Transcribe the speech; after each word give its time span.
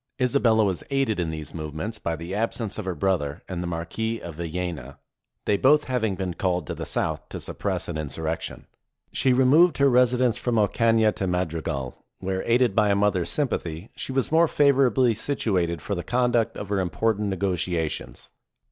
Isabella 0.19 0.63
was 0.65 0.83
aided 0.89 1.19
in 1.19 1.29
these 1.29 1.53
movements 1.53 1.99
by 1.99 2.15
the 2.15 2.33
absence 2.33 2.79
of 2.79 2.85
her 2.85 2.95
brother 2.95 3.43
and 3.47 3.61
the 3.61 3.67
Marquis 3.67 4.19
of 4.19 4.33
Villena, 4.33 4.97
they 5.45 5.57
both 5.57 5.83
having 5.83 6.15
been 6.15 6.33
called 6.33 6.65
to 6.65 6.73
the 6.73 6.87
south 6.87 7.29
to 7.29 7.39
suppress 7.39 7.87
an 7.87 7.99
insurrection. 7.99 8.65
She 9.11 9.31
removed 9.31 9.77
her 9.77 9.91
residence 9.91 10.39
from 10.39 10.57
Ocana 10.57 11.11
to 11.17 11.27
Madrigal, 11.27 12.03
where, 12.17 12.41
aided 12.47 12.75
by 12.75 12.89
a 12.89 12.95
mother's 12.95 13.29
sympathy, 13.29 13.91
she 13.95 14.11
was 14.11 14.31
more 14.31 14.47
favorably 14.47 15.13
situated 15.13 15.83
for 15.83 15.93
the 15.93 16.03
conduct 16.03 16.57
of 16.57 16.69
her 16.69 16.79
im 16.79 16.89
portant 16.89 17.29
negotiations. 17.29 18.31